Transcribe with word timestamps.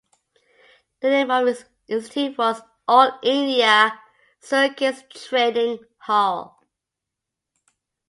The 1.01 1.09
name 1.11 1.29
of 1.29 1.45
his 1.45 1.65
institute 1.87 2.35
was 2.35 2.59
"All 2.87 3.19
India 3.21 3.99
Circus 4.39 5.03
Training 5.11 5.77
Hall". 5.99 6.59